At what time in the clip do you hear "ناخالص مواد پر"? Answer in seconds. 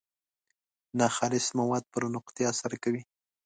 0.99-2.03